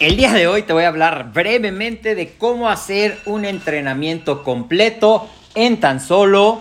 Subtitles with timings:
[0.00, 5.28] El día de hoy te voy a hablar brevemente de cómo hacer un entrenamiento completo
[5.56, 6.60] en tan solo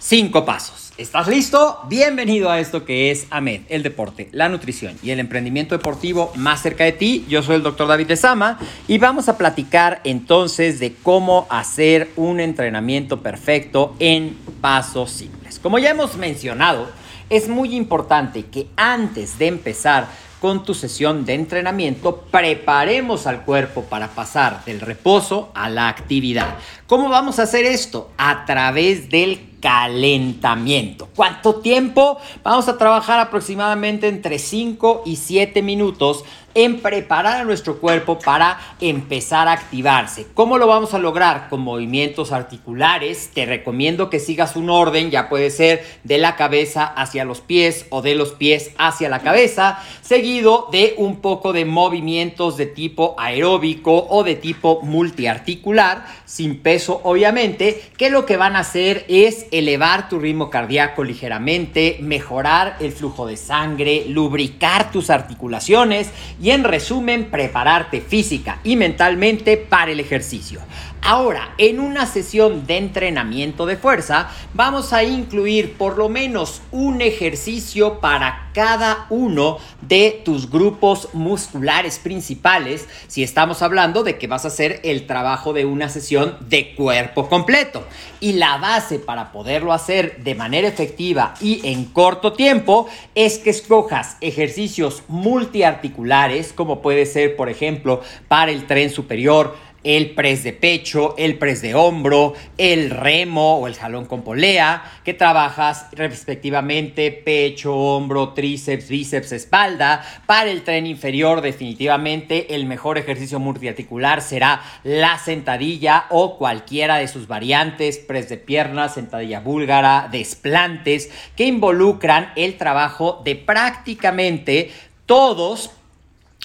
[0.00, 0.92] 5 pasos.
[0.98, 1.78] ¿Estás listo?
[1.88, 6.60] Bienvenido a esto que es AMED, el deporte, la nutrición y el emprendimiento deportivo más
[6.60, 7.24] cerca de ti.
[7.28, 12.40] Yo soy el doctor David Sama y vamos a platicar entonces de cómo hacer un
[12.40, 15.60] entrenamiento perfecto en pasos simples.
[15.60, 16.88] Como ya hemos mencionado,
[17.30, 20.08] es muy importante que antes de empezar
[20.46, 26.54] con tu sesión de entrenamiento, preparemos al cuerpo para pasar del reposo a la actividad.
[26.86, 28.12] ¿Cómo vamos a hacer esto?
[28.16, 31.08] A través del calentamiento.
[31.14, 32.18] ¿Cuánto tiempo?
[32.42, 36.24] Vamos a trabajar aproximadamente entre 5 y 7 minutos
[36.56, 40.26] en preparar a nuestro cuerpo para empezar a activarse.
[40.32, 41.50] ¿Cómo lo vamos a lograr?
[41.50, 43.30] Con movimientos articulares.
[43.34, 47.84] Te recomiendo que sigas un orden, ya puede ser de la cabeza hacia los pies
[47.90, 53.14] o de los pies hacia la cabeza, seguido de un poco de movimientos de tipo
[53.18, 59.45] aeróbico o de tipo multiarticular, sin peso obviamente, que lo que van a hacer es
[59.50, 66.10] elevar tu ritmo cardíaco ligeramente, mejorar el flujo de sangre, lubricar tus articulaciones
[66.42, 70.60] y en resumen prepararte física y mentalmente para el ejercicio.
[71.02, 77.00] Ahora, en una sesión de entrenamiento de fuerza, vamos a incluir por lo menos un
[77.00, 84.46] ejercicio para cada uno de tus grupos musculares principales, si estamos hablando de que vas
[84.46, 87.84] a hacer el trabajo de una sesión de cuerpo completo.
[88.18, 93.50] Y la base para poderlo hacer de manera efectiva y en corto tiempo es que
[93.50, 99.54] escojas ejercicios multiarticulares, como puede ser, por ejemplo, para el tren superior,
[99.86, 104.82] el press de pecho, el press de hombro, el remo o el jalón con polea,
[105.04, 110.04] que trabajas respectivamente pecho, hombro, tríceps, bíceps, espalda.
[110.26, 117.06] Para el tren inferior, definitivamente el mejor ejercicio multiarticular será la sentadilla o cualquiera de
[117.06, 124.72] sus variantes, press de piernas, sentadilla búlgara, desplantes, que involucran el trabajo de prácticamente
[125.06, 125.70] todos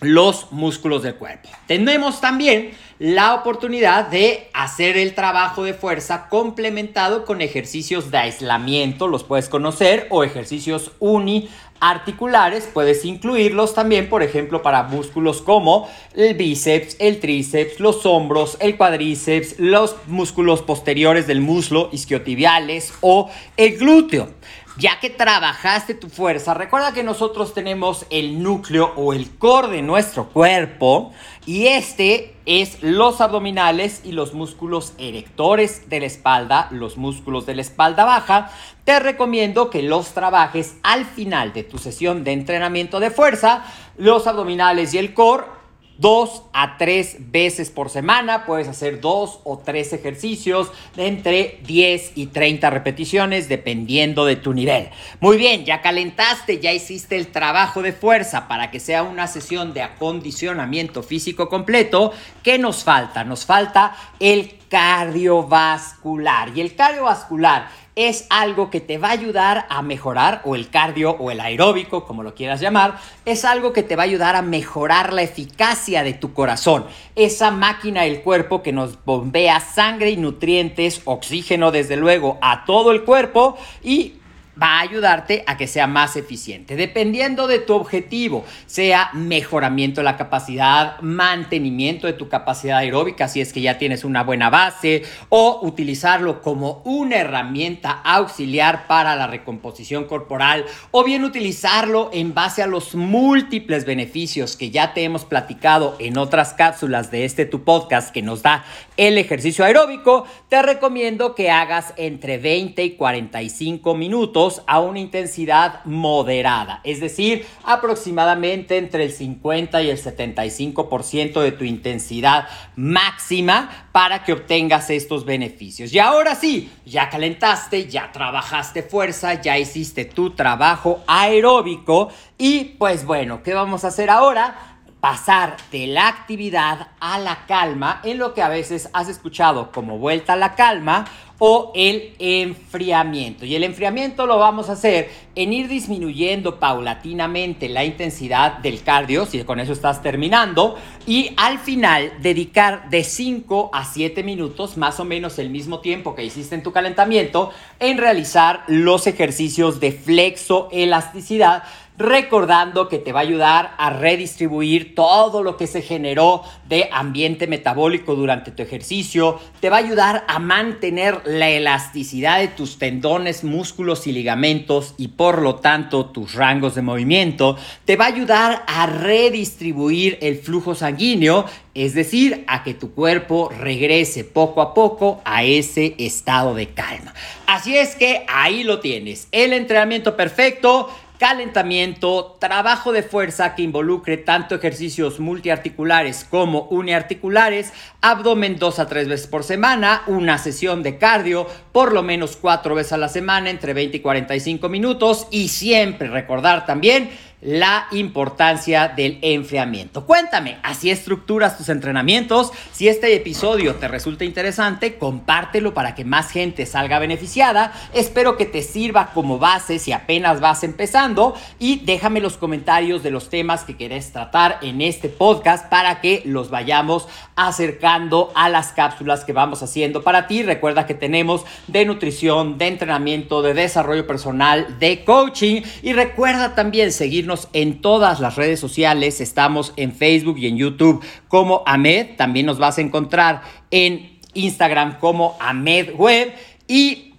[0.00, 1.48] los músculos del cuerpo.
[1.66, 9.06] Tenemos también la oportunidad de hacer el trabajo de fuerza complementado con ejercicios de aislamiento,
[9.06, 16.34] los puedes conocer, o ejercicios uniarticulares, puedes incluirlos también, por ejemplo, para músculos como el
[16.34, 23.78] bíceps, el tríceps, los hombros, el cuadríceps, los músculos posteriores del muslo, isquiotibiales o el
[23.78, 24.30] glúteo
[24.78, 29.82] ya que trabajaste tu fuerza, recuerda que nosotros tenemos el núcleo o el core de
[29.82, 31.12] nuestro cuerpo
[31.46, 37.56] y este es los abdominales y los músculos erectores de la espalda, los músculos de
[37.56, 38.50] la espalda baja.
[38.84, 43.64] Te recomiendo que los trabajes al final de tu sesión de entrenamiento de fuerza,
[43.96, 45.57] los abdominales y el core
[45.98, 48.46] dos a tres veces por semana.
[48.46, 54.54] Puedes hacer dos o tres ejercicios de entre 10 y 30 repeticiones dependiendo de tu
[54.54, 54.88] nivel.
[55.20, 59.74] Muy bien, ya calentaste, ya hiciste el trabajo de fuerza para que sea una sesión
[59.74, 62.12] de acondicionamiento físico completo.
[62.42, 63.24] ¿Qué nos falta?
[63.24, 66.56] Nos falta el cardiovascular.
[66.56, 67.68] Y el cardiovascular
[67.98, 72.04] es algo que te va a ayudar a mejorar, o el cardio o el aeróbico,
[72.04, 76.04] como lo quieras llamar, es algo que te va a ayudar a mejorar la eficacia
[76.04, 76.86] de tu corazón.
[77.16, 82.92] Esa máquina del cuerpo que nos bombea sangre y nutrientes, oxígeno desde luego a todo
[82.92, 84.14] el cuerpo y
[84.60, 86.76] va a ayudarte a que sea más eficiente.
[86.76, 93.40] Dependiendo de tu objetivo, sea mejoramiento de la capacidad, mantenimiento de tu capacidad aeróbica, si
[93.40, 99.26] es que ya tienes una buena base, o utilizarlo como una herramienta auxiliar para la
[99.26, 105.24] recomposición corporal, o bien utilizarlo en base a los múltiples beneficios que ya te hemos
[105.24, 108.64] platicado en otras cápsulas de este tu podcast que nos da
[108.96, 115.84] el ejercicio aeróbico, te recomiendo que hagas entre 20 y 45 minutos a una intensidad
[115.84, 124.24] moderada, es decir, aproximadamente entre el 50 y el 75% de tu intensidad máxima para
[124.24, 125.92] que obtengas estos beneficios.
[125.92, 133.04] Y ahora sí, ya calentaste, ya trabajaste fuerza, ya hiciste tu trabajo aeróbico y pues
[133.04, 134.77] bueno, ¿qué vamos a hacer ahora?
[135.00, 139.98] Pasar de la actividad a la calma en lo que a veces has escuchado como
[139.98, 141.04] vuelta a la calma
[141.40, 143.44] o el enfriamiento.
[143.44, 149.24] Y el enfriamiento lo vamos a hacer en ir disminuyendo paulatinamente la intensidad del cardio,
[149.24, 154.98] si con eso estás terminando, y al final dedicar de 5 a 7 minutos, más
[154.98, 159.92] o menos el mismo tiempo que hiciste en tu calentamiento, en realizar los ejercicios de
[159.92, 161.62] flexo elasticidad
[161.98, 167.48] recordando que te va a ayudar a redistribuir todo lo que se generó de ambiente
[167.48, 173.42] metabólico durante tu ejercicio, te va a ayudar a mantener la elasticidad de tus tendones,
[173.42, 178.64] músculos y ligamentos y por lo tanto tus rangos de movimiento, te va a ayudar
[178.68, 185.20] a redistribuir el flujo sanguíneo, es decir, a que tu cuerpo regrese poco a poco
[185.24, 187.12] a ese estado de calma.
[187.46, 194.16] Así es que ahí lo tienes, el entrenamiento perfecto calentamiento, trabajo de fuerza que involucre
[194.16, 200.96] tanto ejercicios multiarticulares como uniarticulares, abdomen dos a tres veces por semana, una sesión de
[200.96, 205.48] cardio por lo menos cuatro veces a la semana entre 20 y 45 minutos y
[205.48, 210.04] siempre recordar también la importancia del enfriamiento.
[210.06, 212.50] Cuéntame, ¿así estructuras tus entrenamientos?
[212.72, 217.72] Si este episodio te resulta interesante, compártelo para que más gente salga beneficiada.
[217.94, 223.12] Espero que te sirva como base si apenas vas empezando y déjame los comentarios de
[223.12, 227.06] los temas que querés tratar en este podcast para que los vayamos
[227.36, 230.42] acercando a las cápsulas que vamos haciendo para ti.
[230.42, 236.90] Recuerda que tenemos de nutrición, de entrenamiento, de desarrollo personal, de coaching y recuerda también
[236.90, 239.20] seguir en todas las redes sociales.
[239.20, 242.16] Estamos en Facebook y en YouTube como Ahmed.
[242.16, 246.32] También nos vas a encontrar en Instagram como Ahmed Web.
[246.66, 247.14] Y